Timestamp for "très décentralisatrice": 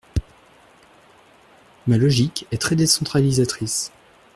2.59-3.91